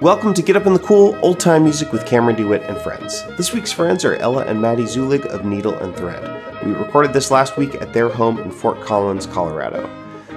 [0.00, 3.24] Welcome to Get Up in the Cool, old time music with Cameron DeWhitt and friends.
[3.36, 6.64] This week's friends are Ella and Maddy Zuellig of Needle and Thread.
[6.66, 9.88] We recorded this last week at their home in Fort Collins, Colorado.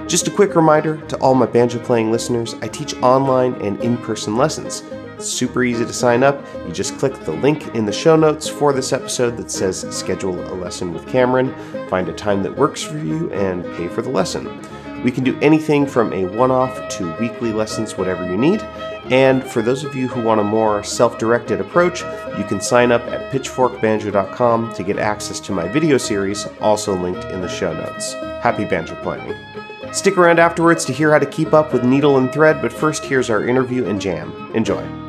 [0.06, 3.98] Just a quick reminder to all my banjo playing listeners I teach online and in
[3.98, 4.84] person lessons.
[5.16, 6.40] It's super easy to sign up.
[6.64, 10.40] You just click the link in the show notes for this episode that says Schedule
[10.52, 11.52] a Lesson with Cameron,
[11.88, 14.46] find a time that works for you, and pay for the lesson.
[15.04, 18.62] We can do anything from a one off to weekly lessons, whatever you need.
[19.10, 22.02] And for those of you who want a more self directed approach,
[22.36, 27.24] you can sign up at pitchforkbanjo.com to get access to my video series, also linked
[27.26, 28.12] in the show notes.
[28.42, 29.34] Happy banjo playing.
[29.92, 33.04] Stick around afterwards to hear how to keep up with needle and thread, but first,
[33.04, 34.50] here's our interview and jam.
[34.54, 35.07] Enjoy.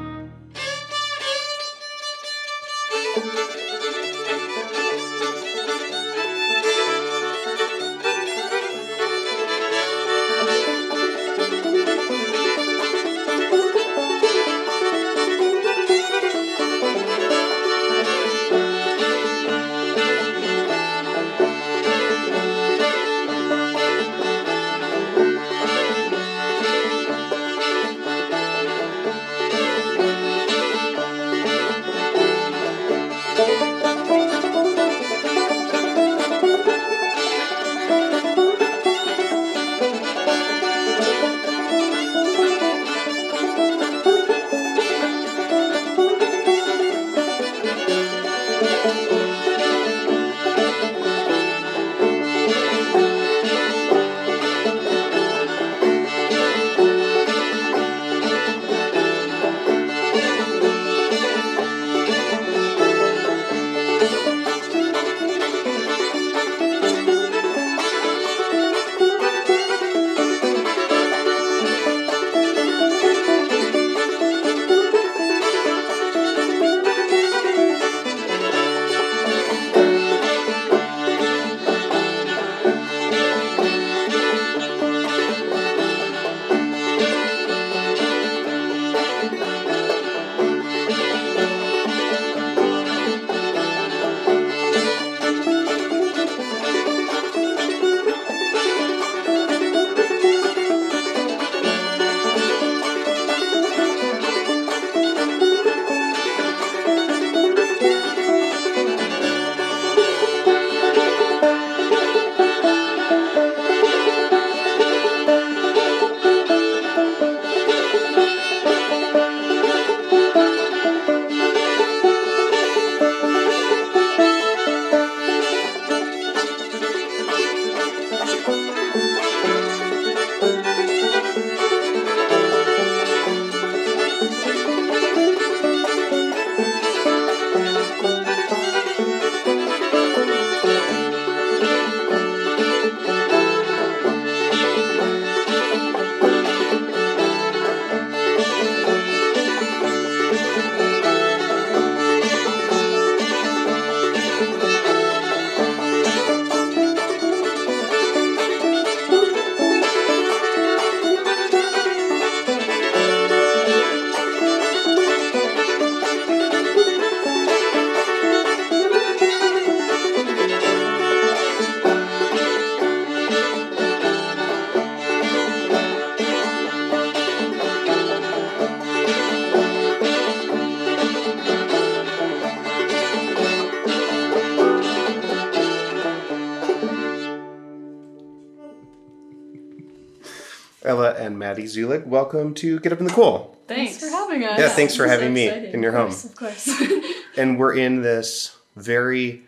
[191.29, 193.55] And Maddy Zuellig, welcome to Get Up in the Cool.
[193.67, 193.97] Thanks.
[193.97, 194.57] Thanks for having us.
[194.57, 195.73] Yeah, thanks for This is having me exciting.
[195.75, 196.33] in your Of home.
[196.35, 196.81] course, of course.
[197.37, 199.43] And we're in this very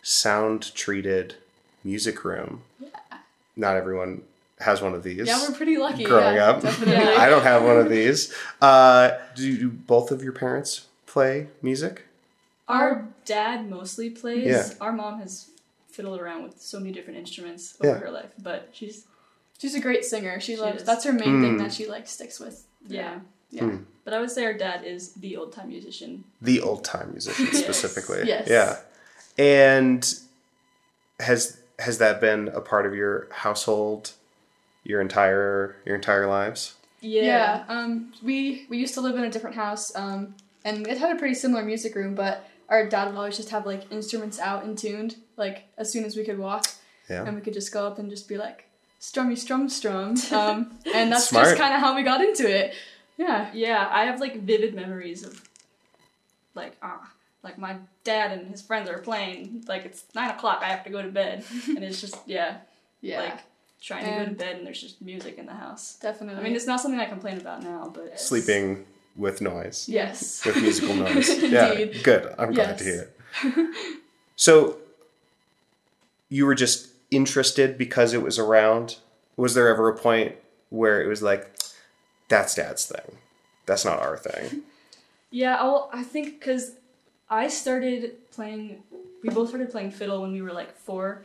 [0.00, 1.34] sound treated
[1.82, 2.62] music room.
[2.78, 2.90] Yeah.
[3.56, 4.22] Not everyone
[4.60, 5.26] has one of these.
[5.26, 6.04] yeah, we're pretty lucky.
[6.04, 6.62] growing yeah, up.
[6.62, 6.94] Definitely.
[7.16, 8.32] I don't have one of these.
[8.62, 12.04] Uh, do, do both of your parents play music?
[12.68, 14.46] Our dad mostly plays.
[14.46, 14.68] Yeah.
[14.80, 15.50] Our mom has
[15.90, 17.98] fiddled around with so many different instruments over Yeah.
[17.98, 19.04] her life, but she's
[19.64, 20.38] She's a great singer.
[20.40, 20.82] She, She loves.
[20.82, 20.84] is.
[20.84, 21.58] That's her main thing Mm.
[21.60, 22.64] that she like sticks with.
[22.86, 23.20] yeah.
[23.50, 23.62] Yeah.
[23.62, 23.84] Mm.
[24.04, 26.24] But I would say her dad is the old time musician.
[26.42, 27.62] The old time musician Yes.
[27.62, 28.24] specifically.
[28.26, 28.46] Yes.
[28.48, 28.76] Yeah.
[29.38, 30.12] And
[31.20, 34.12] has has that been a part of your household
[34.84, 36.74] your entire your entire lives?
[37.00, 37.22] Yeah.
[37.22, 37.64] Yeah.
[37.68, 38.12] Um.
[38.22, 39.94] We we used to live in a different house.
[39.96, 40.34] Um.
[40.64, 43.66] And it had a pretty similar music room, but our dad would always just have
[43.66, 46.66] like instruments out and tuned, like as soon as we could walk,
[47.10, 47.24] Yeah.
[47.26, 48.64] and we could just go up and just be like
[49.12, 50.14] strummy strum strum.
[50.32, 50.78] Um.
[50.94, 51.46] And that's Smart.
[51.46, 52.74] just kind of how we got into it.
[53.16, 53.50] Yeah.
[53.52, 55.40] Yeah, I have like vivid memories of
[56.54, 57.10] like ah,
[57.42, 59.64] like my dad and his friends are playing.
[59.68, 62.58] Like it's nine o'clock, I have to go to bed, and it's just yeah,
[63.02, 63.20] Yeah.
[63.20, 63.38] like
[63.82, 65.96] trying to go to bed and there's just music in the house.
[66.00, 66.40] definitely.
[66.40, 70.44] I mean, it's not something I complain about now, but Sleeping with noise, yes.
[70.46, 71.28] with musical noise.
[71.42, 72.34] Yeah, good.
[72.38, 73.10] I'm glad to hear
[73.44, 73.76] it.
[74.36, 74.78] So,
[76.30, 78.96] you were just interested because it was around.
[79.36, 80.34] Was there ever a point
[80.70, 81.56] where it was like,
[82.28, 83.18] "That's Dad's thing.
[83.66, 84.62] That's not our thing."
[85.30, 86.76] Yeah, well, I think because
[87.28, 88.84] I started playing,
[89.20, 91.22] we both started playing fiddle when we were like four,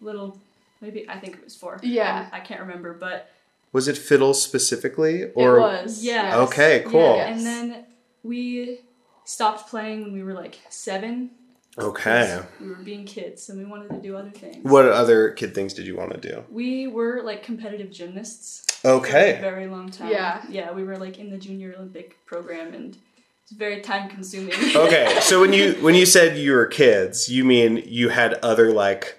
[0.00, 0.38] little,
[0.80, 1.80] maybe I think it was four.
[1.82, 2.28] Yeah.
[2.32, 3.28] I, I can't remember, but
[3.72, 6.04] Was it fiddle specifically, or it was.
[6.04, 6.36] Yeah.
[6.42, 7.16] Okay, cool.
[7.16, 7.26] yeah.
[7.26, 7.86] And then
[8.22, 8.78] we
[9.24, 11.30] stopped playing when we were like seven.
[11.78, 12.40] Okay?
[12.60, 14.64] We were being kids and we wanted to do other things.
[14.64, 16.44] What other kid things did you want to do?
[16.50, 20.10] We were like competitive gymnasts for a Okay, very long time.
[20.10, 20.42] Yeah.
[20.48, 22.96] Yeah, we were like in the Junior Olympic program and
[23.42, 24.54] it's very time consuming.
[24.76, 25.18] okay.
[25.20, 29.18] So when you when you said you were kids, you mean you had other like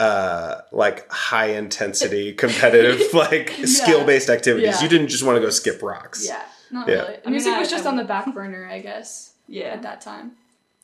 [0.00, 4.76] uh like high intensity competitive like skill based activities.
[4.76, 4.82] Yeah.
[4.82, 6.26] You didn't just want to go skip rocks.
[6.26, 6.42] Yeah.
[6.72, 6.94] Not Yeah.
[6.94, 7.14] really.
[7.18, 9.64] I mean, Music I- was just I- on the back burner, I guess, yeah.
[9.66, 10.32] at that time.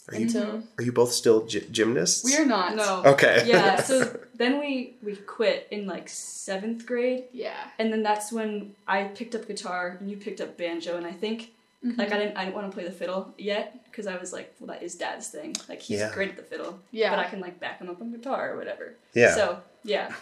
[0.08, 2.24] Are you Until are you both still gy- gymnasts?
[2.24, 2.74] we are not.
[2.76, 3.02] No.
[3.04, 3.44] Okay.
[3.46, 7.54] Yeah, so then we we quit in like seventh grade, Yeah.
[7.78, 11.12] and then that's when I picked up guitar and you picked up banjo, and I
[11.12, 11.50] think
[11.86, 11.96] Mm-hmm.
[12.00, 14.52] like I didn't I didn't want to play the fiddle yet because I was like,
[14.58, 15.54] well, that is Dad's thing.
[15.68, 16.12] Like he's Yeah.
[16.12, 17.10] great at the fiddle, Yeah.
[17.10, 18.94] but I can like back him up on guitar or whatever.
[19.14, 19.32] Yeah.
[19.36, 20.12] So yeah,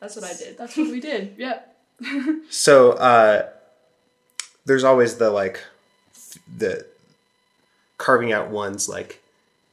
[0.00, 0.58] that's what I did.
[0.58, 1.34] That's what we did.
[1.38, 1.76] Yep.
[2.50, 3.50] So uh,
[4.64, 5.62] there's always the like
[6.58, 6.84] the
[7.98, 9.22] carving out one's like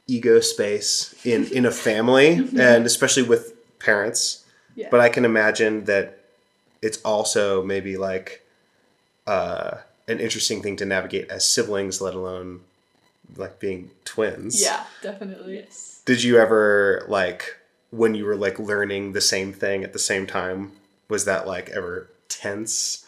[0.06, 4.44] ego space in in a family, and especially with parents.
[4.74, 4.88] Yeah.
[4.90, 6.18] But I can imagine that
[6.82, 8.44] it's also maybe like
[9.26, 9.78] uh,
[10.08, 12.60] an interesting thing to navigate as siblings, let alone
[13.36, 14.62] like being twins.
[14.62, 15.56] Yeah, definitely.
[15.56, 16.02] Yes.
[16.04, 17.56] Did you ever like
[17.90, 20.72] when you were like learning the same thing at the same time?
[21.08, 23.03] Was that like ever tense,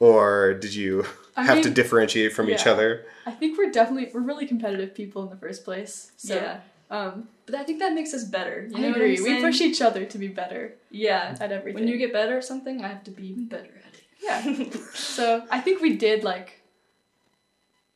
[0.00, 1.04] or did you
[1.36, 3.04] I have to differentiate from each other?
[3.26, 6.12] I think we're definitely we're really competitive people in the first place.
[6.16, 6.60] So yeah,
[6.90, 8.66] um but I think that makes us better.
[8.70, 9.20] You I know agree.
[9.20, 11.36] What I'm We push each other to be better Yeah.
[11.40, 11.80] at everything.
[11.82, 14.02] When you get better at something, I have to be even better at it.
[14.22, 14.70] Yeah.
[14.94, 16.60] so I think we did like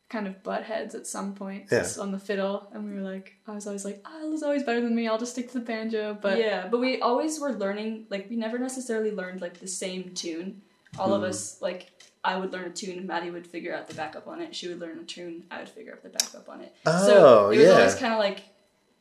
[0.09, 1.87] kind of butt heads at some point Yeah.
[1.99, 4.81] on the fiddle and we were like I was always like, oh, was always better
[4.81, 6.17] than me, I'll just stick to the banjo.
[6.21, 8.07] But yeah, but we always were learning.
[8.11, 10.63] Like we never necessarily learned like the same tune.
[10.99, 11.29] All of hmm.
[11.29, 11.91] us like
[12.25, 14.55] I would learn a tune, and Maddy would figure out the backup on it.
[14.55, 16.75] She would learn a tune, I would figure out the backup on it.
[16.87, 17.73] Oh, so it was yeah.
[17.73, 18.43] always kind of like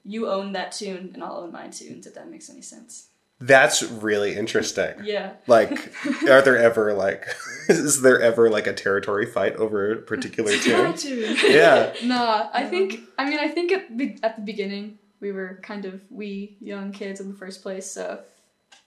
[0.04, 2.08] you own that tune, and I'll own my tunes.
[2.08, 3.08] If that makes any sense.
[3.42, 4.94] That's really interesting.
[5.04, 5.34] Yeah.
[5.48, 5.92] Like,
[6.30, 7.28] are there ever like,
[7.70, 10.94] is there ever like a territory fight over a particular tune?
[10.96, 11.38] tune.
[11.44, 11.94] Yeah.
[12.04, 15.86] Nah, I think I mean I think at the at the beginning we were kind
[15.86, 18.22] of we young kids in the first place, so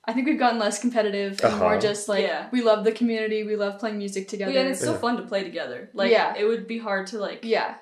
[0.07, 1.81] I think we've gotten less competitive and more Uh-huh.
[1.81, 2.49] just like Yeah.
[2.53, 4.53] we love the community, we love playing music together.
[4.53, 4.99] Yeah, and it's so Yeah.
[4.99, 5.89] fun to play together.
[5.95, 6.35] Like, Yeah.
[6.37, 7.75] it would be hard to like yeah.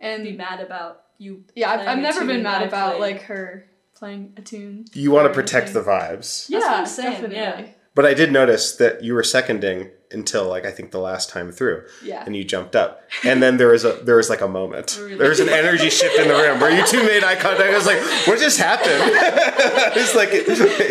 [0.00, 1.44] And be mad about you.
[1.54, 3.14] yeah, I've, I've never been mad about played.
[3.14, 4.84] like her playing a tune.
[4.92, 6.48] You want to protect the vibes.
[6.50, 7.36] Yeah, That's what I'm saying, definitely.
[7.36, 7.66] yeah.
[7.94, 11.50] But I did notice that you were seconding until like I think the last time
[11.52, 12.22] through, Yeah.
[12.24, 14.96] and you jumped up, and then there was a there was like a moment.
[15.00, 15.16] Really?
[15.18, 17.70] There was an energy shift in the room where you two made eye contact.
[17.70, 19.02] I was like, "What just happened?"
[19.96, 20.30] it's like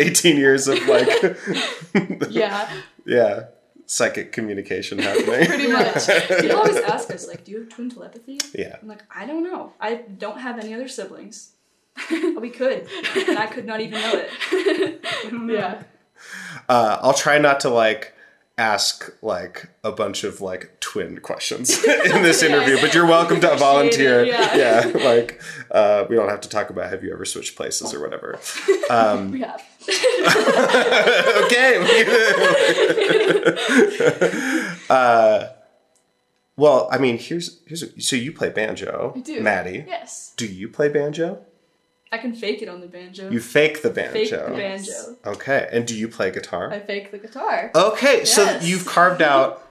[0.00, 1.08] eighteen years of like,
[2.30, 2.70] Yeah,
[3.06, 3.44] yeah,
[3.86, 5.46] psychic communication happening.
[5.46, 6.06] pretty much.
[6.40, 8.76] People always ask us like, "Do you have twin telepathy?" Yeah.
[8.82, 9.72] I'm like, I don't know.
[9.80, 11.52] I don't have any other siblings.
[12.10, 12.86] we could,
[13.28, 15.32] and I could not even know it.
[15.32, 15.52] Know.
[15.54, 15.82] Yeah.
[16.68, 18.12] Uh, I'll try not to like
[18.58, 23.54] ask like a bunch of like twin questions in this interview, but you're welcome to
[23.56, 24.20] volunteer.
[24.20, 24.90] it, yeah.
[25.04, 28.38] like uh, we don't have to talk about have you ever switched places or whatever.
[28.90, 29.62] Um, We have.
[31.44, 31.78] okay.
[34.90, 35.48] uh,
[36.56, 39.40] well, I mean, here's here's so you play banjo, I do.
[39.42, 39.84] Maddy.
[39.86, 40.32] Yes.
[40.36, 41.44] Do you play banjo?
[42.12, 43.30] I can fake it on the banjo.
[43.30, 44.12] You fake the banjo.
[44.12, 45.16] fake the banjo.
[45.26, 46.70] Okay, and do you play guitar?
[46.72, 47.70] I fake the guitar.
[47.74, 49.66] Okay, so you've carved out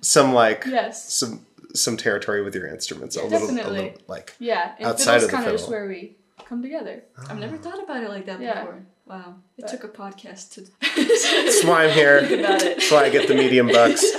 [0.00, 1.12] some like Yes.
[1.12, 3.16] some some territory with your instruments.
[3.16, 3.80] A little, a Definitely.
[3.80, 7.02] little like Yeah, and Outside fiddle's of the kind of just where we come together.
[7.28, 8.60] I've never thought about it like that Yeah.
[8.64, 8.82] before.
[9.06, 12.26] Wow, it But- took a podcast to that's why I'm here.
[12.26, 12.42] think.
[12.42, 14.04] That's why I get the medium bucks.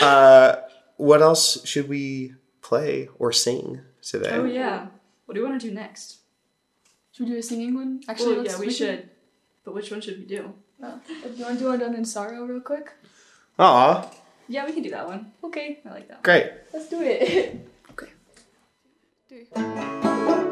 [0.00, 0.56] Uh,
[0.96, 4.30] what else should we play or sing today?
[4.32, 4.88] Oh yeah.
[5.24, 6.18] What do you want to do next?
[7.16, 8.02] Should we do a singing one?
[8.08, 9.10] Actually, well, yeah, we can- should.
[9.64, 10.52] But which one should we do?
[10.82, 12.92] Oh, do you want to do Undone in Sorrow real quick?
[13.58, 14.10] Aw,
[14.48, 15.32] Yeah, we can do that one.
[15.42, 16.22] Okay, I like that one.
[16.22, 16.52] Great.
[16.74, 17.66] let's do it.
[17.92, 18.10] Okay.
[19.56, 20.45] Over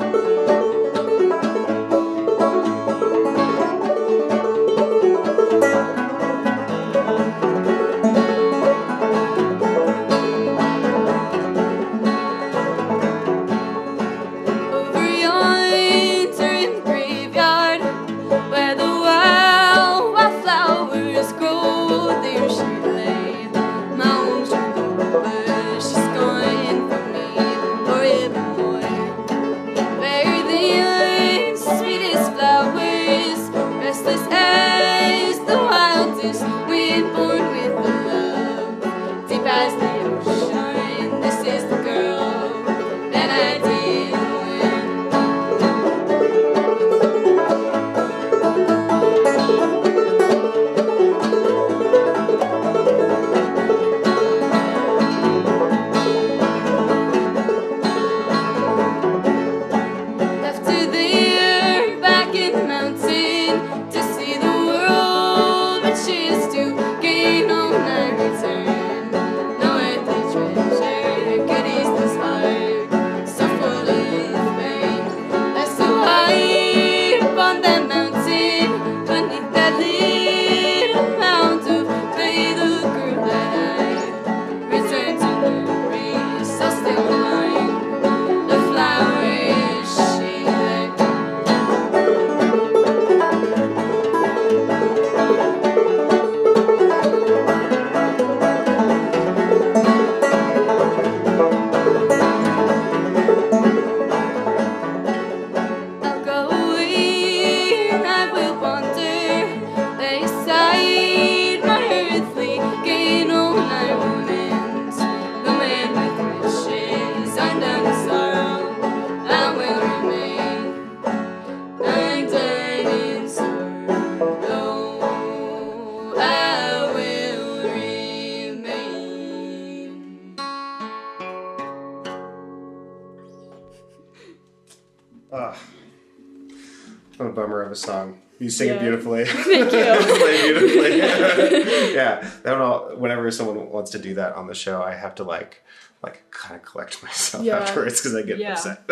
[138.54, 138.66] song.
[138.66, 139.24] You sing it beautifully.
[139.26, 140.16] Thank you.
[140.18, 140.98] Play beautifully.
[141.94, 142.30] yeah.
[142.42, 145.24] That one all, whenever someone wants to do that on the show, I have to
[145.24, 145.62] like
[146.02, 147.58] like kind of collect myself Yeah.
[147.58, 148.52] afterwards because I get Yeah.
[148.52, 148.82] upset.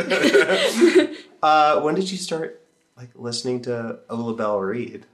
[1.43, 2.61] uh, when did you start
[2.97, 5.07] like listening to Ola Belle Reed?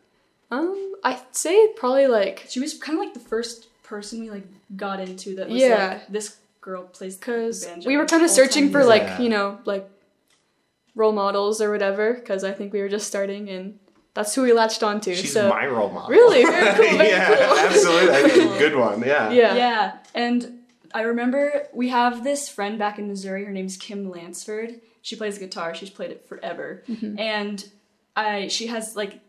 [0.50, 4.47] Um, I'd say probably like She was kind of like the first person we like
[4.76, 5.88] got into that was Yeah.
[5.95, 9.02] like this girl plays because we were kind of searching for music.
[9.02, 9.11] Yeah.
[9.12, 9.88] like you know like
[10.95, 13.78] role models or whatever because I think we were just starting and
[14.18, 15.14] that's who we latched onto.
[15.14, 16.10] She's so my role model.
[16.10, 16.42] Really?
[16.42, 17.58] Very cool, very yeah, cool.
[17.58, 18.14] absolutely.
[18.16, 19.00] I a good one.
[19.02, 19.30] Yeah.
[19.30, 19.54] yeah.
[19.54, 20.58] Yeah, and
[20.92, 23.44] I remember we have this friend back in Missouri.
[23.44, 24.80] Her name's Kim Lansford.
[25.02, 25.72] She plays guitar.
[25.72, 27.16] She's played it forever, mm-hmm.
[27.16, 27.64] and
[28.16, 29.20] I she has like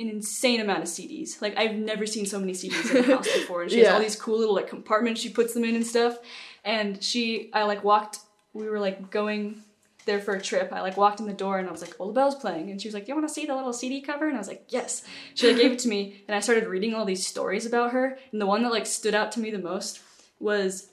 [0.00, 1.40] an insane amount of CDs.
[1.40, 4.00] Like I've never seen so many CDs in the house before, and she has all
[4.00, 6.18] these cool little like compartments she puts them in and stuff.
[6.64, 8.18] And she, I like walked.
[8.54, 9.62] We were like going
[10.04, 10.72] there for a trip.
[10.72, 12.88] I like walked in the door and I was like, "Ola Belle's playing," and she
[12.88, 15.02] was like, "You want to see the little CD cover?" And I was like, "Yes."
[15.34, 18.18] She like gave it to me, and I started reading all these stories about her.
[18.32, 20.00] And the one that like stood out to me the most
[20.40, 20.88] was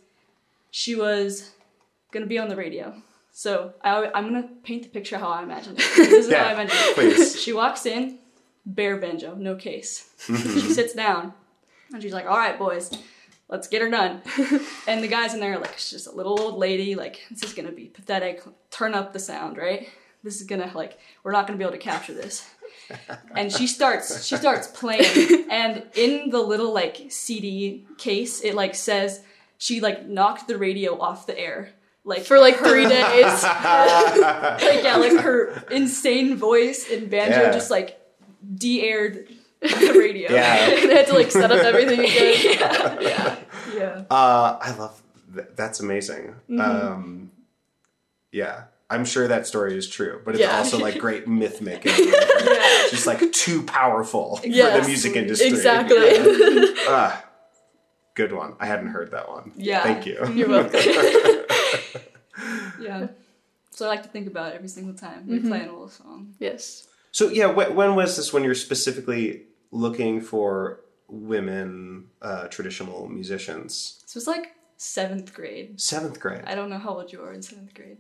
[0.71, 1.51] she was
[2.11, 2.93] gonna be on the radio.
[3.31, 5.77] So I, I'm gonna paint the picture how I imagine it.
[5.95, 6.95] This is how I Yeah, imagine it.
[6.95, 7.41] please.
[7.43, 8.19] She walks in,
[8.65, 10.09] bare banjo, no case.
[10.27, 10.59] Mm-hmm.
[10.59, 11.33] she sits down,
[11.93, 12.91] and she's like, "All right, boys,
[13.49, 14.21] let's get her done."
[14.87, 16.95] and the guys in there are like, "She's just a little old lady.
[16.95, 18.41] Like this is gonna be pathetic.
[18.71, 19.89] Turn up the sound, right?
[20.23, 22.47] This is gonna like we're not gonna be able to capture this."
[23.35, 28.73] and she starts she starts playing and in the little like cd case it like
[28.73, 29.21] says
[29.59, 31.69] she like knocked the radio off the air
[32.03, 33.43] like For like three days.
[33.43, 37.51] like yeah like her insane voice and banjo Yeah.
[37.51, 37.99] just like
[38.55, 39.27] de-aired
[39.61, 40.69] the radio Yeah.
[40.81, 42.35] and I had to like set up everything again.
[42.51, 43.35] yeah yeah
[43.75, 45.01] yeah Uh, I love
[45.35, 46.35] th- that's amazing.
[46.49, 46.59] Mm-hmm.
[46.61, 47.31] Um,
[48.31, 50.57] yeah, I'm sure that story is true, but it's Yeah.
[50.57, 51.91] also like great myth making.
[51.95, 55.47] It's just like too powerful for the music industry.
[55.49, 55.97] Exactly.
[56.87, 57.23] Ah,
[58.15, 58.55] good one.
[58.59, 59.51] I hadn't heard that one.
[59.55, 59.83] Yeah.
[59.83, 60.17] Thank you.
[60.33, 60.79] You're welcome.
[62.79, 63.07] yeah
[63.71, 65.47] so i like to think about it every single time we Mm-hmm.
[65.49, 66.87] play an old song yes.
[67.11, 68.31] So yeah, wh- when was this?
[68.31, 73.99] When you're specifically looking for women uh, traditional musicians?
[74.03, 76.43] this was like seventh grade Seventh grade.
[76.45, 77.97] i don't know how old you are in seventh grade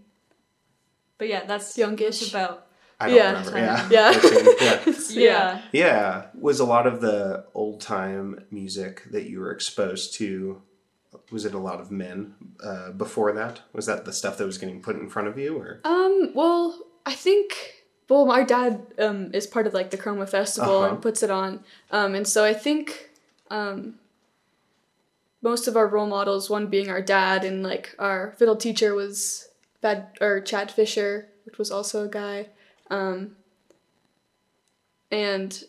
[1.17, 2.19] but yeah that's Youngish.
[2.19, 2.65] that's about
[3.01, 3.29] I don't Yeah.
[3.29, 3.57] remember.
[3.59, 3.89] Yeah.
[3.89, 4.85] Yeah.
[4.85, 4.91] yeah.
[5.11, 10.61] yeah Yeah, was a lot of the old time music that you were exposed to
[11.31, 13.61] was it a lot of men uh, before that?
[13.73, 16.77] Was that the stuff that was getting put in front of you, or Um, well,
[17.05, 17.78] I think
[18.09, 20.89] well, my dad um is part of like the Chroma Festival Uh-huh.
[20.95, 21.63] and puts it on.
[21.91, 23.09] Um, and so I think
[23.49, 23.95] um
[25.41, 29.47] most of our role models, one being our dad and like our fiddle teacher was
[29.81, 32.47] Bad or Chad Fisher, which was also a guy.
[32.89, 33.37] Um,
[35.11, 35.63] and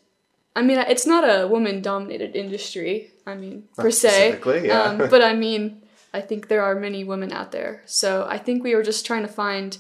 [0.57, 3.13] I mean, it's not a woman-dominated industry.
[3.27, 4.41] I mean, per se.
[4.65, 4.83] yeah.
[4.83, 5.83] Um, but I mean,
[6.13, 7.83] I think there are many women out there.
[7.87, 9.79] So I think we were just trying to find,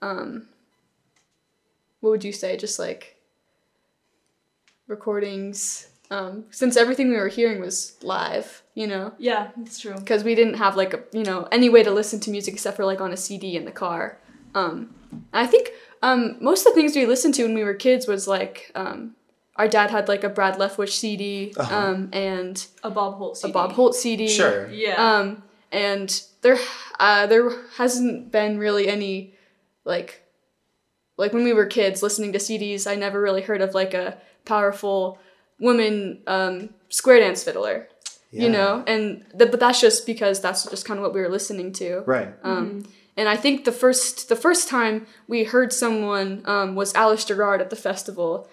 [0.00, 0.48] um,
[2.02, 2.56] what would you say?
[2.58, 3.16] Just like
[4.86, 5.88] recordings.
[6.10, 9.94] Um, since everything we were hearing was live, you know, Yeah, that's true.
[9.94, 12.76] because we didn't have like a you know any way to listen to music except
[12.76, 14.18] for like on a CD in the car.
[14.54, 14.94] Um,
[15.32, 15.70] I think
[16.02, 19.16] um, most of the things we listened to when we were kids was like um,
[19.56, 21.74] our dad had like a Brad Leftwich CD Uh-huh.
[21.74, 23.50] um, and A Bob Holt CD.
[23.50, 24.28] a Bob Holt CD.
[24.28, 24.68] sure?
[24.70, 24.96] Yeah.
[25.02, 26.58] Um, and there,
[27.00, 29.32] uh, there hasn't been really any,
[29.86, 30.22] like,
[31.22, 32.82] like when we were kids listening to CDs.
[32.92, 35.18] I never really heard of like a powerful
[35.66, 36.54] woman um,
[36.88, 37.88] square dance fiddler,
[38.30, 38.42] Yeah.
[38.44, 38.72] you know.
[38.92, 41.88] And th- but that's just because that's just kind of what we were listening to.
[42.06, 42.30] right?
[42.42, 42.84] Um,
[43.16, 47.60] and I think the first the first time we heard someone um, was Alice Gerrard
[47.60, 48.48] at the festival.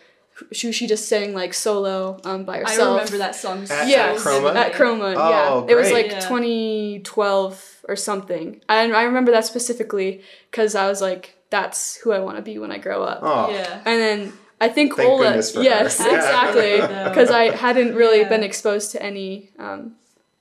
[0.53, 2.79] She, she just sang like solo um, by herself.
[2.79, 4.55] I remember that song so At- Yeah, at Chroma?
[4.55, 5.13] at Chroma.
[5.17, 5.29] Oh,
[5.65, 6.19] yeah, it was like Yeah.
[6.19, 8.61] 2012 or something.
[8.69, 10.21] And I remember that specifically
[10.51, 13.51] because I was like, "That's who I want to be when I grow up." Oh,
[13.51, 13.81] Yeah.
[13.85, 16.09] And then I think Thank Ola, for yes, her.
[16.11, 16.15] Yeah.
[16.17, 17.09] exactly, No.
[17.09, 18.29] because I hadn't really Yeah.
[18.29, 19.95] been exposed to any um,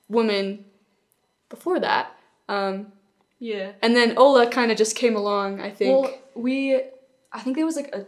[0.09, 0.65] women
[1.49, 2.11] before that.
[2.47, 2.91] Um,
[3.39, 3.71] Yeah.
[3.81, 5.61] and then Ola kind of just came along.
[5.61, 6.03] I think.
[6.03, 6.81] Well, we,
[7.31, 8.05] I think there was like a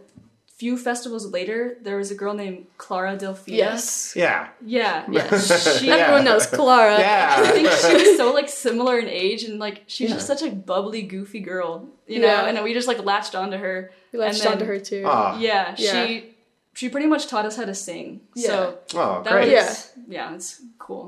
[0.62, 1.58] few festivals later.
[1.86, 3.56] There was a girl named Clara Delfina.
[3.64, 4.14] yes.
[4.24, 4.40] yeah,
[4.76, 5.04] Yeah.
[5.16, 5.78] Yes.
[5.78, 5.96] She, Yeah.
[5.96, 6.98] Everyone knows Clara.
[6.98, 7.34] Yeah.
[7.38, 10.16] I think she was so like similar in age and like she's Yeah.
[10.16, 11.72] just such a bubbly, goofy girl,
[12.12, 12.28] you know.
[12.34, 12.46] Yeah.
[12.48, 13.90] And we just like latched onto her.
[14.12, 15.02] We latched and onto her too.
[15.04, 15.38] Aw.
[15.48, 15.92] Yeah, Yeah.
[16.06, 16.34] she
[16.78, 18.06] she pretty much taught us how to sing.
[18.36, 19.52] So Oh, that great.
[19.52, 21.04] was yeah, it's cool.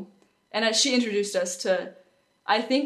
[0.55, 1.73] And uh, she introduced us to,
[2.57, 2.85] I think,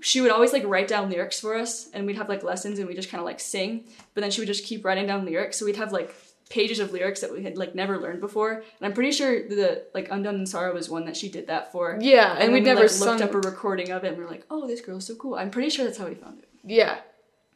[0.00, 2.88] she would always like write down lyrics for us, and we'd have like lessons, and
[2.88, 3.84] we just kind of like sing.
[4.14, 6.14] But then she would just keep writing down lyrics, so we'd have like
[6.48, 8.54] pages of lyrics that we had like never learned before.
[8.54, 11.70] And I'm pretty sure the like Undone in Sorrow was one that she did that
[11.72, 11.96] for.
[12.00, 13.08] Yeah, and, then we'd we, never like, sung.
[13.18, 15.34] looked up a recording of it, and we are like, "Oh, this girl's so cool."
[15.36, 16.48] I'm pretty sure that's how we found it.
[16.64, 16.98] Yeah,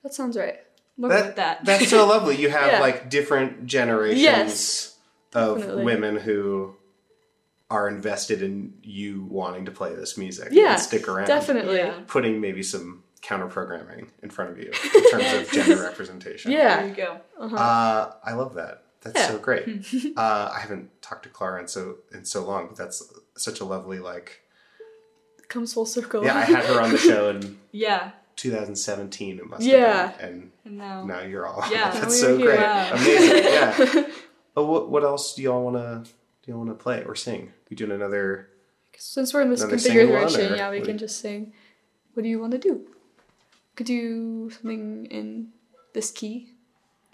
[0.03, 0.59] that sounds right.
[0.97, 1.65] We'll That- that.
[1.65, 2.37] That's so lovely.
[2.37, 2.81] You have Yeah.
[2.81, 4.97] like different generations Yes,
[5.35, 5.85] of definitely.
[5.85, 6.77] women who
[7.75, 11.27] are invested in you wanting to play this music Yeah, and stick around.
[11.27, 11.79] Definitely.
[11.79, 12.01] Yeah.
[12.07, 16.53] Putting maybe some counter programming in front of you in terms of gender representation.
[16.53, 17.21] Yeah, there you go.
[17.57, 18.85] Uh, I love that.
[19.03, 19.29] That's Yeah.
[19.29, 19.67] so great.
[20.17, 23.03] uh, I haven't talked to Clara in so in so long, but that's
[23.37, 24.41] such a lovely like.
[25.49, 26.25] Comes full circle.
[26.25, 28.13] Yeah, I had her on the show in Yeah.
[28.37, 29.39] 2017.
[29.39, 30.09] It must Yeah.
[30.09, 31.05] have been, and And now.
[31.05, 31.63] now you're all.
[31.71, 32.59] Yeah, that's so great.
[32.59, 33.45] Amazing.
[33.45, 34.07] Yeah.
[34.57, 36.11] oh, what what else do y'all want to
[36.45, 36.53] do?
[36.53, 37.53] You want to play or sing?
[37.71, 38.49] We doing another?
[38.97, 41.53] Since we're in this Another singing configuration, yeah, we can you- just sing.
[42.15, 42.87] What do you want to do?
[43.77, 45.49] Could do something in
[45.95, 46.51] this key.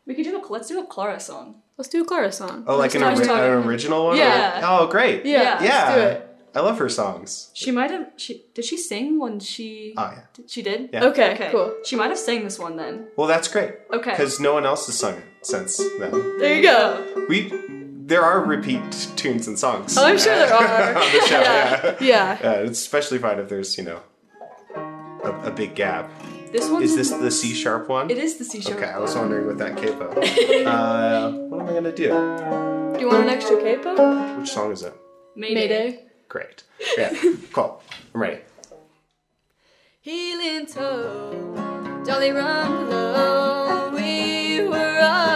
[0.07, 1.63] We could do a let's do a Clara song.
[1.79, 2.65] Let's do a Clara song.
[2.67, 4.19] Oh, like an, what ori- an original one?
[4.19, 4.61] Yeah.
[4.63, 5.25] Oh, great.
[5.25, 5.51] Yeah, Yeah.
[5.53, 5.95] let's Yeah.
[5.95, 6.27] do it.
[6.53, 7.51] I love her songs.
[7.55, 8.09] She might have.
[8.17, 9.95] She did she sing when she?
[9.97, 10.23] Oh yeah.
[10.35, 10.91] Did- She did.
[10.93, 11.05] Yeah.
[11.07, 11.49] Okay, Okay.
[11.53, 11.73] cool.
[11.85, 13.07] She might have sang this one then.
[13.17, 14.11] Well, that's great Okay.
[14.11, 16.11] because no one else has sung it since then.
[16.39, 17.27] There you go.
[17.29, 17.49] We
[18.11, 19.97] there are repeat tunes and songs.
[19.97, 20.95] Oh, I'm sure there are.
[20.95, 21.41] the show.
[21.41, 21.85] Yeah.
[21.85, 21.97] Yeah.
[22.01, 22.39] Yeah.
[22.43, 24.01] Yeah, it's especially fine if there's you know
[25.25, 26.11] a, a big gap.
[26.51, 28.11] This one Is this the C sharp one?
[28.11, 28.79] It is the C sharp.
[28.79, 30.09] Okay, I was wondering with that capo.
[30.67, 32.09] uh, what am I gonna do?
[32.09, 34.39] Do you want an extra capo?
[34.41, 34.95] Which song is it?
[35.37, 35.55] Mayday.
[35.55, 36.05] Mayday.
[36.29, 36.65] Great.
[36.99, 37.15] Yeah,
[37.53, 37.81] cool.
[38.13, 38.41] I'm ready.
[40.01, 43.93] Healing toe, jolly run below.
[43.95, 45.30] We were up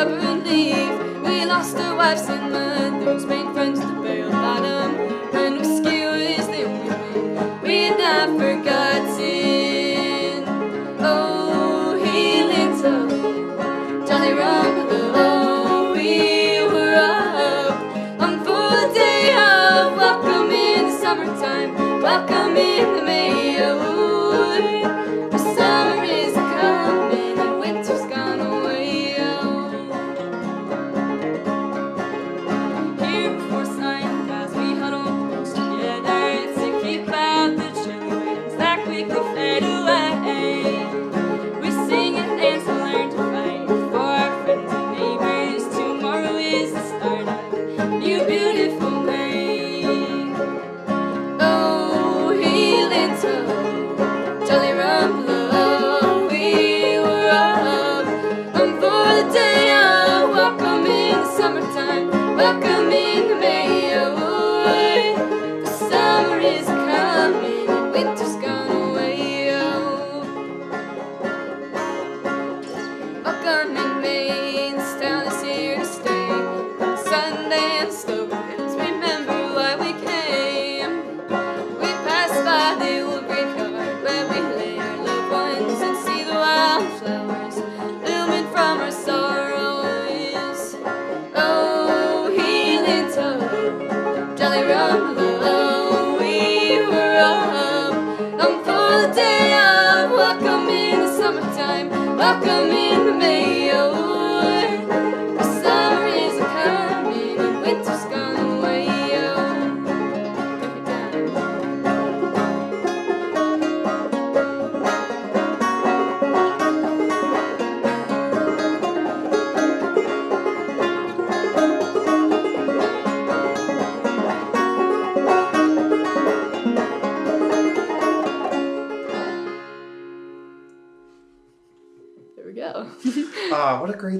[0.00, 0.90] stubborn leaf.
[1.24, 3.80] We lost our wives and mothers, made friends
[21.26, 21.89] summertime,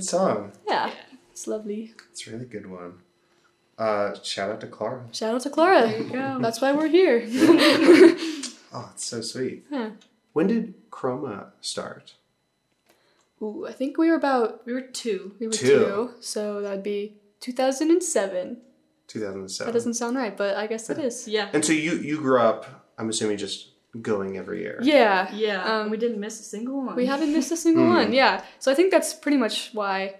[0.00, 0.52] What a great song.
[0.68, 0.90] yeah,
[1.32, 1.94] it's lovely.
[2.10, 2.94] It's a really good one.
[3.78, 5.04] Uh, shout out to Clara.
[5.12, 5.88] Shout out to Clara.
[5.88, 6.38] There you go.
[6.42, 7.26] That's why we're here.
[8.72, 9.64] Oh, it's so sweet.
[9.68, 9.90] Huh.
[10.32, 12.14] When did Chroma start?
[13.42, 15.34] Ooh, I think we were about We were two.
[15.40, 15.66] we were Two.
[15.66, 18.58] two, so that'd be 2007.
[19.08, 19.66] 2007.
[19.66, 21.26] That doesn't sound right, but I guess it is.
[21.26, 21.48] Yeah.
[21.52, 23.69] And so you you grew up, I'm assuming, just
[24.00, 24.78] going every year.
[24.82, 25.32] Yeah.
[25.34, 25.64] Yeah.
[25.64, 26.94] Um, we didn't miss a single one.
[26.96, 27.94] We haven't missed a single Hmm.
[27.94, 28.12] one.
[28.12, 28.42] Yeah.
[28.58, 30.16] So I think that's pretty much why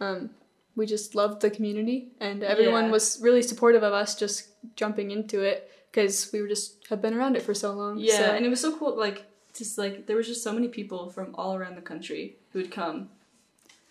[0.00, 0.30] um,
[0.76, 2.90] we just loved the community and everyone Yeah.
[2.92, 7.14] was really supportive of us just jumping into it because we were just have been
[7.14, 7.98] around it for so long.
[7.98, 8.96] Yeah, So- and it was so cool.
[8.96, 9.24] Like,
[9.56, 12.70] just like there was just so many people from all around the country who would
[12.70, 13.08] come,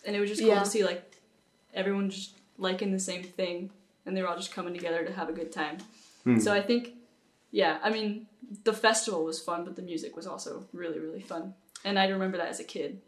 [0.06, 0.64] and it was just cool Yeah.
[0.64, 1.04] to see like
[1.74, 3.70] everyone just liking the same thing,
[4.06, 5.78] and they were all just coming together to have a good time.
[6.24, 6.40] Hmm.
[6.40, 6.94] So I think,
[7.52, 8.28] yeah, I mean,
[8.64, 11.54] the festival was fun, but the music was also really really fun,
[11.86, 13.02] and I remember that as a kid.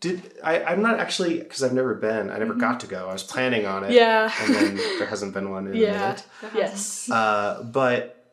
[0.00, 0.62] Did I?
[0.62, 2.30] I'm not actually because I've never been.
[2.30, 3.08] I never got to go.
[3.08, 3.88] I was planning on it.
[3.88, 3.96] Mm-hmm.
[3.96, 4.32] yeah.
[4.40, 5.92] And then there hasn't been one in a yeah.
[5.92, 6.26] minute.
[6.54, 7.10] Yes.
[7.10, 8.32] Uh, but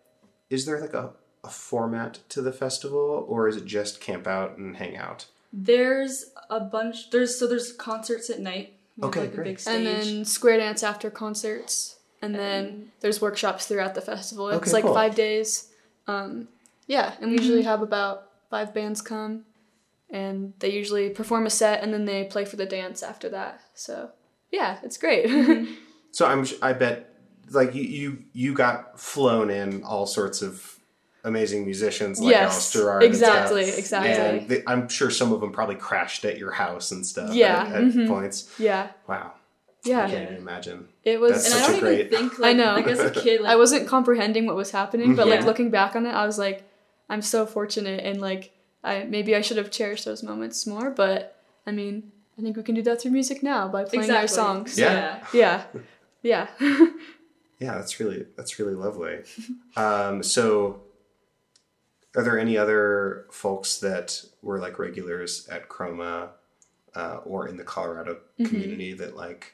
[0.49, 1.11] is there like a,
[1.43, 5.27] a format to the festival, or is it just camp out and hang out?
[5.53, 7.09] There's a bunch.
[7.09, 8.73] There's so there's concerts at night.
[9.01, 9.45] Okay, like a great.
[9.45, 9.75] big stage.
[9.75, 11.97] And then square dance after concerts.
[12.21, 14.49] And then there's workshops throughout the festival.
[14.49, 14.93] It's Okay, like cool.
[14.93, 15.69] five days.
[16.07, 16.47] Um,
[16.88, 19.45] yeah, and we usually have about five bands come,
[20.10, 23.62] and they usually perform a set, and then they play for the dance after that.
[23.73, 24.12] So
[24.51, 25.27] yeah, it's great.
[26.13, 26.45] So I'm.
[26.62, 27.13] I bet
[27.51, 30.77] like you you you got flown in all sorts of
[31.23, 33.03] amazing musicians like yes, Alice Gerrard.
[33.03, 34.12] and exactly, exactly.
[34.39, 37.34] And they, I'm sure some of them probably crashed at your house and stuff.
[37.34, 38.07] Yeah, At, at mhm.
[38.10, 38.53] points.
[38.60, 39.31] yeah, Wow.
[39.86, 39.99] Yeah.
[39.99, 40.10] I yeah.
[40.10, 40.88] can't even imagine.
[41.03, 41.31] It was.
[41.43, 42.73] That's and I don't even great- think like I know.
[42.75, 45.95] like as a kid like I wasn't comprehending what was happening, but like looking back
[45.95, 46.63] on it, I was like,
[47.09, 48.51] I'm so fortunate, and like,
[48.83, 50.91] I maybe I should have cherished those moments more.
[50.91, 51.35] But
[51.65, 54.21] I mean, I think we can do that through music now by playing exactly.
[54.21, 54.77] our songs.
[54.77, 55.23] Yeah.
[55.33, 55.63] Yeah,
[56.21, 56.47] yeah.
[57.59, 59.19] Yeah, that's really that's really lovely.
[59.75, 60.81] um, so,
[62.15, 66.29] are there any other folks that were like regulars at Chroma
[66.95, 68.45] uh, or in the Colorado Mm-hmm.
[68.45, 69.53] community that like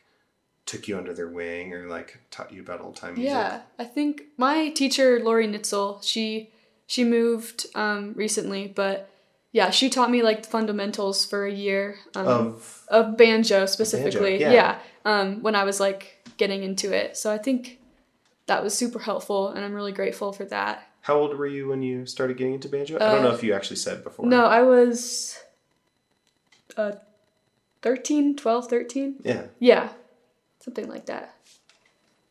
[0.68, 3.32] took you under their wing or like taught you about old time music?
[3.32, 6.52] Yeah, I think my teacher Lori Nitzel, she
[6.86, 9.10] she moved um, recently, but
[9.52, 14.40] yeah, she taught me like the fundamentals for a year um, Of of banjo specifically.
[14.40, 14.52] yeah.
[14.54, 16.02] yeah, um, when I was like
[16.38, 17.80] getting into it, so I think
[18.46, 20.84] that was super helpful, and I'm really grateful for that.
[21.02, 22.96] how old were you when you started getting into banjo?
[22.98, 24.26] I don't Uh, know if you actually said before.
[24.26, 25.40] No, I was
[26.78, 26.92] uh,
[27.82, 29.16] 13, 12, 13.
[29.24, 29.44] Yeah.
[29.60, 29.90] Yeah,
[30.68, 31.34] something like that.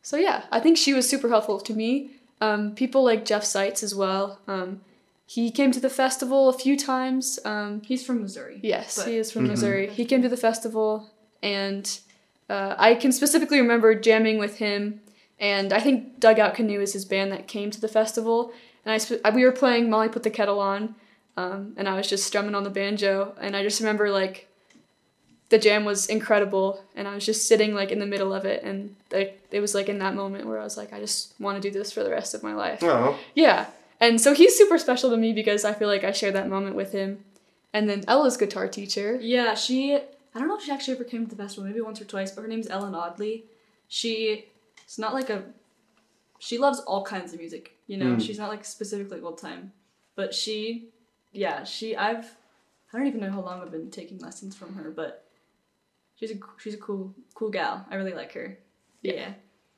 [0.03, 2.11] So yeah, I think she was super helpful to me.
[2.43, 4.39] Um, people like Jeff Seitz as well.
[4.47, 4.83] Um,
[5.27, 7.39] he came to the festival a few times.
[7.47, 8.61] Um, he's from Missouri.
[8.63, 9.89] yes, but- he is from Missouri.
[9.89, 11.11] He came to the festival,
[11.43, 11.99] and
[12.51, 15.01] uh, I can specifically remember jamming with him.
[15.41, 18.53] And I think Dugout Canoe is his band that came to the festival.
[18.85, 20.95] And I sp- we were playing Molly Put the Kettle On,
[21.39, 23.35] um, and I was just strumming on the banjo.
[23.41, 24.46] And I just remember like
[25.49, 28.63] the jam was incredible and i was just sitting like in the middle of it
[28.63, 31.61] and like, it was like in that moment where i was like i just want
[31.61, 33.67] to do this for the rest of my life Oh, yeah
[34.01, 36.77] and so he's super special to me because i feel like i share that moment
[36.77, 37.25] with him
[37.73, 39.97] and then ella's guitar teacher Yeah, she.
[40.35, 42.31] I don't know if she actually ever came to the festival, maybe once or twice,
[42.31, 43.45] but her name's Ellen Audley.
[43.89, 44.45] She.
[44.85, 45.43] It's not like a.
[46.39, 48.17] She loves all kinds of music, you know?
[48.17, 48.21] Mm.
[48.21, 49.73] She's not like specifically old time.
[50.15, 50.89] But she.
[51.33, 51.97] Yeah, she.
[51.97, 52.27] I've.
[52.93, 55.25] I don't even know how long I've been taking lessons from her, but.
[56.17, 57.87] She's a she's a cool cool gal.
[57.91, 58.59] I really like her.
[59.03, 59.29] Yeah.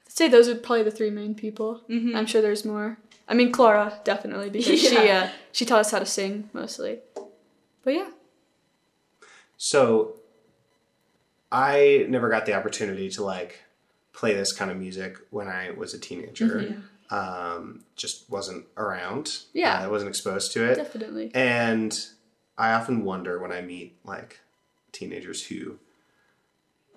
[0.07, 2.15] i'd say those are probably the three main people Mhm.
[2.17, 2.97] i'm sure there's more
[3.29, 7.01] i mean clara definitely because she uh, she taught us how to sing mostly
[7.85, 8.09] but yeah
[9.59, 10.15] So
[11.51, 13.61] I never got the opportunity to like
[14.13, 16.83] play this kind of music when I was a teenager.
[17.11, 19.27] Um, just wasn't around.
[19.27, 19.59] Mm-hmm.
[19.59, 19.79] Yeah.
[19.81, 20.75] Uh, I wasn't exposed to it.
[20.77, 21.99] definitely And
[22.59, 24.41] I often wonder when I meet like
[24.93, 25.79] teenagers who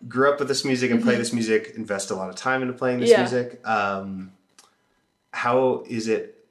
[0.08, 2.74] grew up with this music and play this music, invest a lot of time into
[2.74, 3.18] playing this Mm-hmm.
[3.20, 3.40] Yeah.
[3.42, 3.68] music.
[3.68, 4.32] Um,
[5.34, 6.46] how is it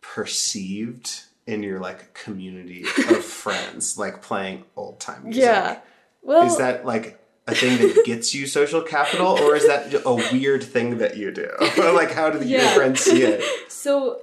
[0.00, 5.42] perceived in your like community of friends, like playing old time music?
[5.42, 5.78] Yeah.
[6.22, 10.14] Well, Is that like a thing that gets you social capital, or is that a
[10.32, 11.48] weird thing that you do?
[11.78, 12.74] like, how do your Yeah.
[12.74, 13.42] friends see it?
[13.70, 14.20] So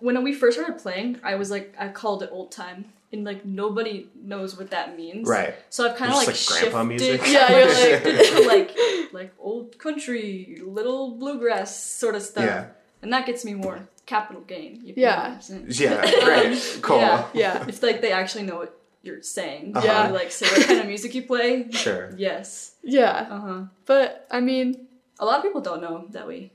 [0.00, 3.44] when we first started playing, I was like, I called it old time, and like
[3.46, 5.26] nobody knows what that means.
[5.26, 5.54] Right.
[5.70, 7.20] So I've kind of like, like grandpa shifted, music?
[7.36, 8.70] Yeah, you're like- to like
[9.12, 12.66] like old country, little bluegrass sort of stuff, Yeah.
[13.02, 14.82] and that gets me more capital gain.
[14.86, 15.14] if Yeah.
[15.14, 15.66] know what I'm saying.
[15.70, 16.98] Yeah, great, cool.
[16.98, 17.24] Yeah.
[17.32, 17.64] yeah.
[17.70, 18.72] It's like they actually know what
[19.06, 19.76] you're saying.
[19.76, 19.86] Uh-huh.
[19.86, 20.08] Yeah.
[20.18, 21.70] Like say what kind of music you play.
[21.70, 22.10] Sure.
[22.18, 22.74] Yes.
[22.82, 23.28] Yeah.
[23.30, 23.60] Uh huh.
[23.86, 24.88] But I mean,
[25.20, 26.50] A lot of people don't know that we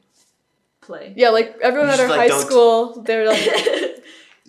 [0.82, 1.14] play.
[1.16, 2.76] yeah, like everyone You at our like, high don't- school,
[3.08, 3.46] they're like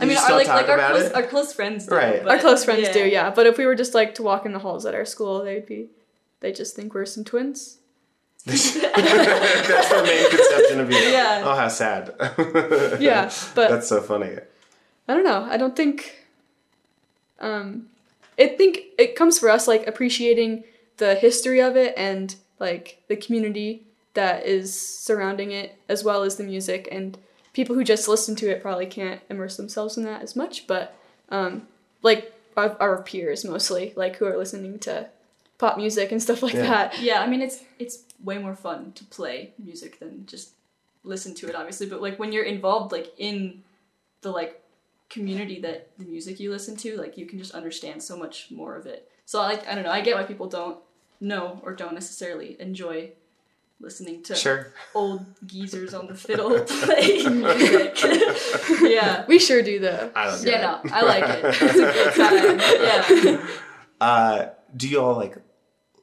[0.00, 1.14] I mean, our like like our close, it?
[1.14, 2.22] our close friends, do, Right.
[2.22, 3.30] but- our close friends do, yeah.
[3.30, 5.66] But if we were just like to walk in the halls at our school, they'd
[5.66, 5.90] be
[6.40, 7.76] they just think we're some twins.
[8.46, 10.96] That's the main conception of you.
[10.98, 11.42] Yeah.
[11.44, 12.14] Oh, how sad.
[13.00, 14.36] Yeah, but That's so funny.
[15.08, 15.46] I don't know.
[15.50, 16.16] I don't think.
[17.38, 17.86] Um,
[18.38, 20.64] I think it comes for us like appreciating
[20.98, 26.36] the history of it and like the community that is surrounding it, as well as
[26.36, 26.88] the music.
[26.90, 27.18] And
[27.60, 30.66] people who just listen to it probably can't immerse themselves in that as much.
[30.66, 30.96] But
[31.28, 31.66] um,
[32.02, 35.08] like our, our peers mostly, like who are listening to
[35.58, 36.62] pop music and stuff like Yeah.
[36.62, 37.00] that.
[37.00, 40.52] Yeah, I mean it's it's way more fun to play music than just
[41.04, 43.62] listen to it obviously, but like when you're involved like in
[44.22, 44.62] the like
[45.10, 48.74] community that the music you listen to, like you can just understand so much more
[48.76, 49.10] of it.
[49.26, 50.78] So like I don't know, I get why people don't
[51.20, 53.10] know or don't necessarily enjoy
[53.80, 54.72] listening to Sure.
[54.94, 57.98] old geezers on the fiddle play music.
[58.82, 59.24] yeah.
[59.26, 60.10] We sure do though.
[60.14, 60.84] I don't Yeah, it.
[60.84, 61.44] no, I like it.
[61.62, 63.24] It's a good time.
[63.24, 63.46] Yeah.
[64.00, 65.36] Uh, do you all like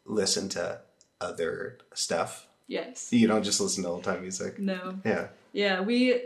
[0.05, 0.81] listen to
[1.21, 2.47] other stuff?
[2.67, 3.11] Yes.
[3.13, 4.59] You don't just listen to old time music.
[4.59, 4.95] No.
[5.05, 5.27] Yeah.
[5.53, 6.21] Yeah, we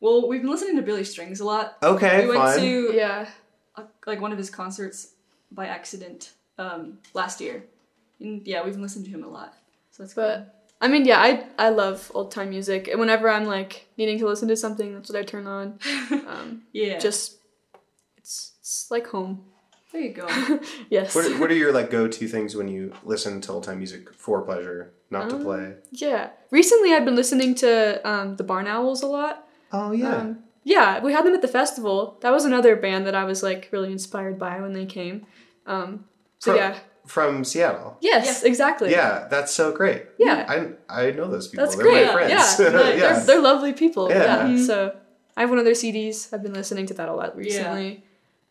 [0.00, 1.76] well, we've been listening to Billy Strings a lot.
[1.82, 2.58] Okay, we went fine.
[2.60, 3.28] to Yeah.
[3.76, 5.12] uh, like one of his concerts
[5.52, 7.64] by accident um, last year.
[8.20, 9.54] And yeah, we've been listening to him a lot.
[9.90, 10.46] So that's But good.
[10.80, 12.88] I mean, yeah, I I love old time music.
[12.88, 15.78] And whenever I'm like needing to listen to something, that's what I turn on.
[16.10, 16.98] Um, Yeah.
[16.98, 17.38] just
[18.18, 19.44] it's it's like home.
[19.92, 20.26] there you go.
[20.90, 21.14] Yes.
[21.14, 24.12] What are, what are your like go-to things when you listen to old time music
[24.14, 25.74] for pleasure, not to Um, play?
[25.92, 26.30] yeah.
[26.50, 29.46] Recently, I've been listening to um, the Barn Owls a lot.
[29.72, 30.16] Oh yeah.
[30.16, 32.18] Um, yeah, we had them at the festival.
[32.22, 35.24] That was another band that I was like really inspired by when they came.
[35.66, 36.04] Um,
[36.38, 36.78] so From- yeah.
[37.06, 37.96] From Seattle.
[38.00, 38.90] Yes, exactly.
[38.90, 40.06] Yeah, that's so great.
[40.18, 40.44] Yeah.
[40.88, 41.64] I I know those people.
[41.64, 42.06] That's They're great.
[42.06, 42.58] my friends.
[42.58, 42.96] Yeah, no, yeah.
[42.96, 44.08] They're, they're lovely people.
[44.10, 44.22] Yeah.
[44.24, 44.42] Yeah.
[44.48, 44.66] Mhm.
[44.66, 44.96] So
[45.36, 46.32] I have one of their CDs.
[46.32, 48.02] I've been listening to that a lot recently.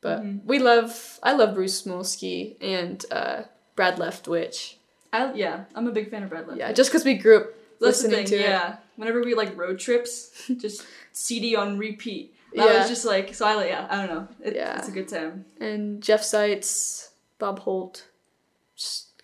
[0.01, 0.45] But Mhm.
[0.45, 3.43] we love, I love Bruce Molsky and uh,
[3.75, 4.75] Brad Leftwich.
[5.11, 6.57] I, yeah, I'm a big fan of Brad Leftwich.
[6.57, 8.49] Yeah, just because we grew up That's the listening thing, to it.
[8.49, 8.75] yeah.
[8.97, 12.33] Whenever we like road trips, just CD on repeat.
[12.55, 12.79] That Yeah.
[12.79, 13.45] was just like so.
[13.45, 13.87] I like yeah.
[13.89, 14.27] I don't know.
[14.43, 14.77] It, Yeah.
[14.77, 15.45] it's a good time.
[15.59, 18.05] And Jeff Seitz, Bob Holt, just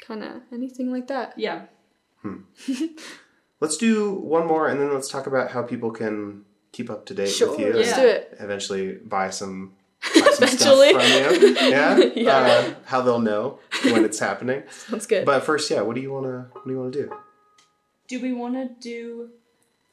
[0.05, 1.33] kind of anything like that.
[1.37, 1.65] Yeah.
[3.59, 7.13] Let's do one more, and then let's talk about how people can keep up to
[7.13, 7.73] date Sure, with you.
[7.73, 8.01] let's Yeah.
[8.01, 8.37] do it.
[8.39, 9.73] Eventually, buy some.
[10.15, 10.89] Buy some Eventually.
[10.89, 11.03] stuff
[11.35, 11.55] from you.
[11.69, 11.97] Yeah.
[12.15, 12.37] Yeah.
[12.37, 14.63] Uh, how they'll know when it's happening.
[14.71, 15.25] Sounds good.
[15.27, 15.81] But first, yeah.
[15.81, 16.49] What do you wanna?
[16.53, 17.11] What do you wanna do?
[18.07, 19.29] Do we want to do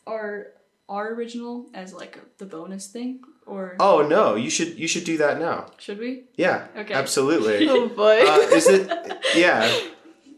[0.06, 0.46] our
[0.88, 5.16] our original as like the bonus thing, or Oh no, you should you should do
[5.18, 5.66] that now.
[5.78, 6.24] should we?
[6.36, 6.66] Yeah.
[6.76, 6.94] Okay.
[6.94, 7.68] Absolutely.
[7.74, 8.20] oh boy.
[8.26, 8.88] uh, is it?
[9.34, 9.62] Yeah.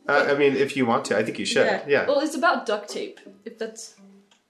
[0.08, 1.82] Uh, I mean, if you want to, I think you should.
[1.86, 2.06] Yeah.
[2.06, 3.20] Well, it's about duct tape.
[3.44, 3.94] If that's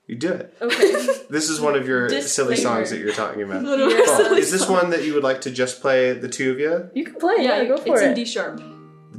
[0.07, 0.55] You do it.
[0.61, 1.07] okay.
[1.31, 3.63] This is one of your silly songs that you're talking about.
[3.71, 4.17] Literally Cool.
[4.17, 4.77] silly Is this song.
[4.79, 6.91] one that you would like to just play the two of you?
[6.95, 7.37] you can play.
[7.39, 7.93] Yeah, Yeah, go for it.
[7.93, 8.15] it's in.
[8.15, 8.55] D sharp.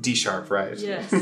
[0.02, 0.78] D sharp, right?
[0.78, 1.14] Yes.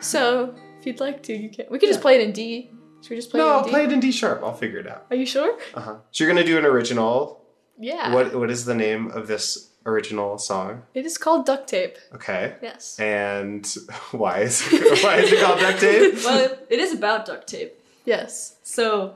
[0.00, 1.66] so if you'd like to, you can.
[1.70, 2.70] We could just play it in D.
[3.02, 3.70] Should we just play No, it in I'll D?
[3.70, 4.42] play it in D sharp.
[4.44, 5.06] I'll figure it out.
[5.10, 5.58] Are you sure?
[5.74, 5.96] Uh huh.
[6.12, 7.41] So you're gonna do an original.
[7.78, 8.12] Yeah.
[8.14, 10.82] What What is the name of this original song?
[10.94, 11.96] It is called duct tape.
[12.14, 12.54] Okay.
[12.62, 12.98] Yes.
[13.00, 13.66] And
[14.12, 16.14] why is it, why is it called duct tape?
[16.24, 17.72] well, it is about duct tape.
[18.04, 18.56] Yes.
[18.62, 19.14] So,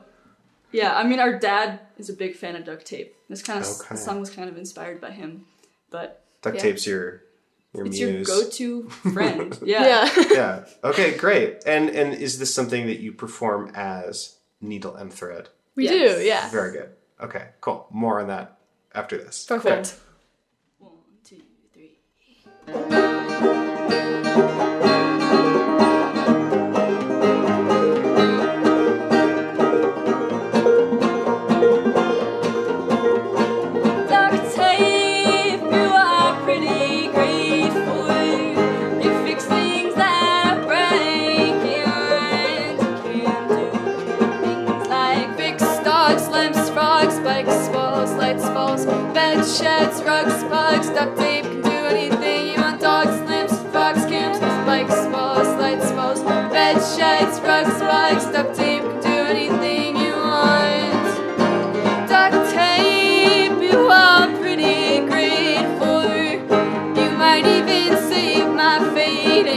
[0.71, 3.15] yeah, I mean, our dad is a big fan of duct tape.
[3.29, 3.87] This kind of Okay.
[3.91, 5.45] the song was kind of inspired by him,
[5.89, 6.61] but Duct Yeah.
[6.61, 7.23] tape's your
[7.73, 8.27] your it's muse.
[8.27, 9.57] your go-to friend.
[9.63, 9.85] Yeah.
[9.85, 10.23] Yeah.
[10.31, 10.65] yeah.
[10.83, 11.17] Okay.
[11.17, 11.63] Great.
[11.65, 15.49] And and is this something that you perform as needle and thread?
[15.75, 15.93] we Yes.
[16.17, 16.23] do.
[16.25, 16.49] Yeah.
[16.49, 16.89] Very good.
[17.21, 17.49] Okay.
[17.61, 17.87] Cool.
[17.91, 18.59] More on that
[18.93, 19.45] after this.
[19.45, 19.95] Perfect.
[20.79, 20.91] One,
[21.23, 21.41] two,
[21.73, 21.97] three.
[57.17, 61.07] Sheds, rugs, bugs, duct tape can do anything you want.
[62.09, 66.03] Duct tape, you are pretty great for.
[66.99, 69.47] You might even save my fate,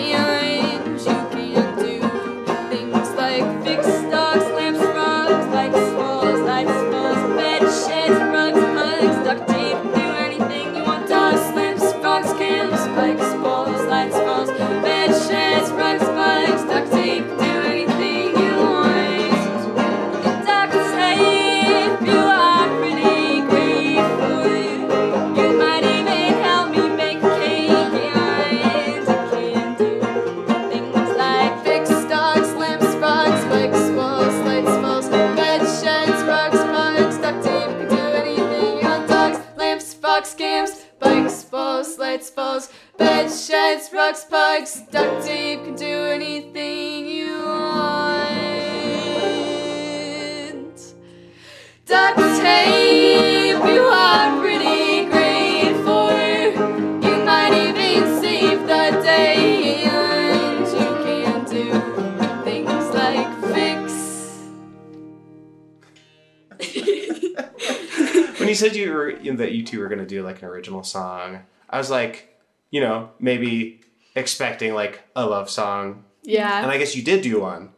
[69.41, 72.39] that you two were going to do like an original song, I was like,
[72.71, 73.81] you know, maybe
[74.15, 76.63] expecting like a love song, Yeah.
[76.63, 77.71] and I guess you did do one.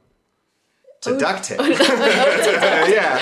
[1.02, 1.18] To Oh.
[1.18, 1.58] duct tape.
[1.60, 3.18] yeah,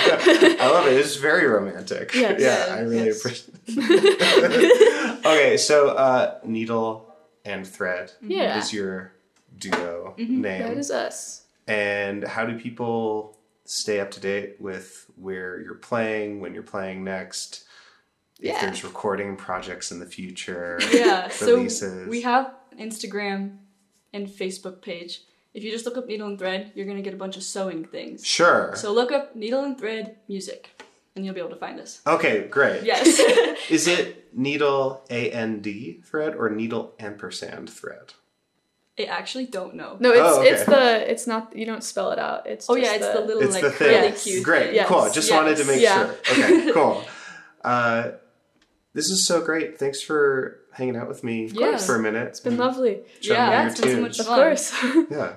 [0.61, 0.93] I love it.
[0.99, 2.15] It's very romantic.
[2.15, 2.39] Yes.
[2.41, 3.21] yeah, I really Yes.
[3.21, 3.57] appreciate.
[5.27, 7.07] okay, so uh, needle
[7.45, 8.59] and thread Yeah.
[8.59, 9.13] is your
[9.59, 10.41] duo Mm-hmm.
[10.43, 11.45] name, That is us.
[11.67, 17.03] and how do people stay up to date with where you're playing, when you're playing
[17.05, 17.65] next?
[18.43, 21.67] If there's recording projects in the future, Yeah, so
[22.09, 23.59] we have Instagram
[24.13, 25.23] and Facebook page.
[25.53, 27.85] If you just look up Needle and Thread, you're gonna get a bunch of sewing
[27.85, 28.25] things.
[28.27, 28.73] Sure.
[28.77, 30.69] So look up Needle and Thread music,
[31.15, 32.01] and you'll be able to find us.
[32.07, 32.85] okay, great.
[32.85, 33.19] Yes.
[33.71, 38.15] Is it needle A N D thread or needle ampersand thread?
[38.99, 39.97] I actually don't know.
[39.99, 40.51] No, it's Oh, okay.
[40.51, 42.47] it's the it's not you don't spell it out.
[42.47, 43.89] It's Oh just yeah, it's the, little It's like the thing.
[43.89, 44.25] really Yes.
[44.25, 44.45] cute.
[44.45, 45.11] Great, Yes, cool.
[45.11, 46.13] Just wanted to make Yeah.
[46.23, 46.45] sure.
[46.45, 47.03] Okay, cool.
[47.65, 48.13] Uh,
[48.93, 49.79] this is so great.
[49.79, 51.77] Thanks for hanging out with me Yeah.
[51.77, 52.29] for a minute.
[52.29, 53.01] It's been lovely.
[53.23, 54.19] Yeah, your it's been so tunes.
[54.19, 54.73] much Of course.
[55.11, 55.37] Yeah.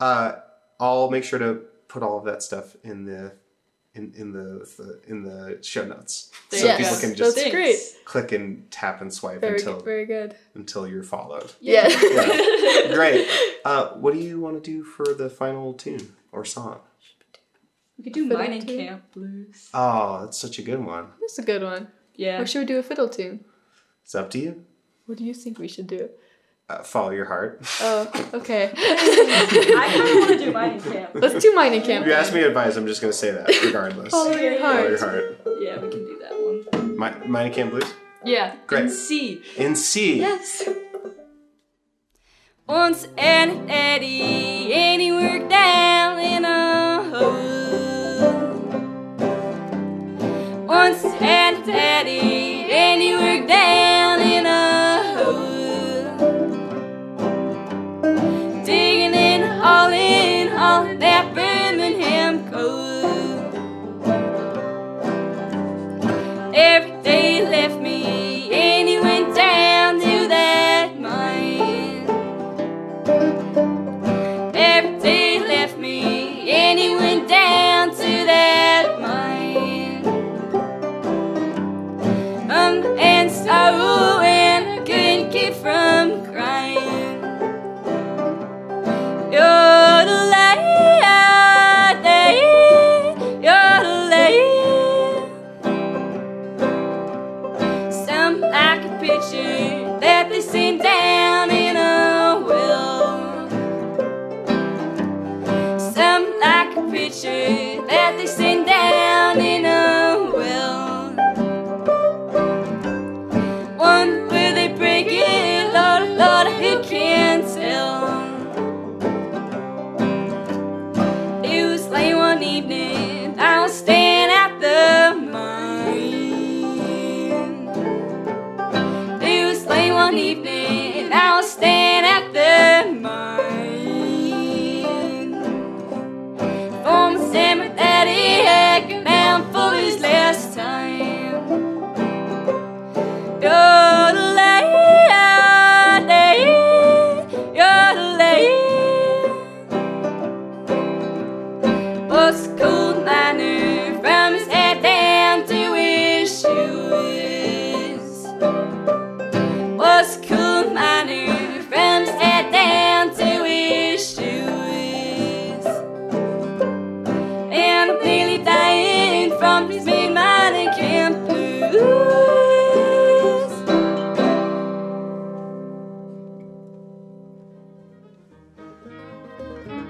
[0.00, 0.32] Uh,
[0.78, 3.32] I'll make sure to put all of that stuff in the
[3.94, 7.50] in, in the, the in the show notes so There you people can just That's
[7.50, 7.76] great.
[8.04, 10.36] click and tap and swipe very until good, very good.
[10.54, 11.50] until you're followed.
[11.60, 11.88] Yeah.
[11.88, 12.92] Yeah.
[12.94, 13.26] Great.
[13.64, 16.80] Uh, what do you want to do for the final tune or song?
[17.96, 19.70] We could do mining camp blues.
[19.72, 21.06] Oh, that's such a good one.
[21.18, 21.88] That's a good one.
[22.16, 22.40] Yeah.
[22.40, 23.44] Or should we do a fiddle tune?
[24.02, 24.64] It's up to you.
[25.06, 26.10] What do you think we should do?
[26.68, 27.60] Uh, follow your heart.
[27.80, 28.72] Oh, okay.
[28.76, 31.10] I kind of want to do mining camp.
[31.14, 32.02] Let's do mining camp.
[32.02, 34.10] If you ask me advice, I'm just going to say that regardless.
[34.10, 34.76] Follow your heart.
[34.76, 35.38] Follow your heart.
[35.44, 35.58] heart.
[35.60, 36.98] Yeah, we can do that one.
[36.98, 37.92] My, Mining Camp Blues?
[38.24, 38.56] Yeah.
[38.66, 38.84] Great.
[38.84, 39.42] In C.
[39.56, 40.18] In C.
[40.18, 40.68] Yes.
[42.66, 47.55] Once an Eddie, and he worked down in a hole.
[50.76, 53.50] Once had a daddy, and he worked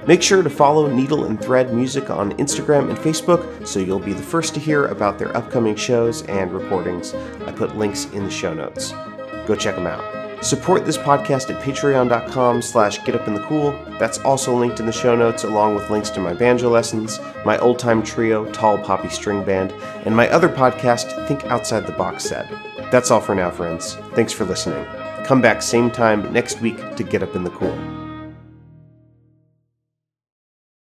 [0.07, 4.13] Make sure to follow Needle and Thread Music on Instagram and Facebook so you'll be
[4.13, 7.13] the first to hear about their upcoming shows and recordings.
[7.45, 8.93] I put links in the show notes.
[9.47, 10.45] Go check them out.
[10.45, 13.99] Support this podcast at patreon.com slash getupinthecool.
[13.99, 17.59] That's also linked in the show notes along with links to my banjo lessons, my
[17.59, 19.73] old-time trio, Tall Poppy String Band,
[20.05, 22.49] and my other podcast, Think Outside the Box Set.
[22.93, 23.95] That's all for now, friends.
[24.15, 24.85] Thanks for listening.
[25.25, 28.06] Come back same time next week to Get Up in the Cool.